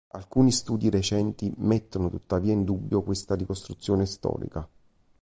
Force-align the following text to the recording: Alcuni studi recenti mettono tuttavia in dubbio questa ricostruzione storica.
Alcuni 0.13 0.51
studi 0.51 0.89
recenti 0.89 1.53
mettono 1.57 2.09
tuttavia 2.09 2.53
in 2.53 2.63
dubbio 2.63 3.03
questa 3.03 3.35
ricostruzione 3.35 4.07
storica. 4.07 4.67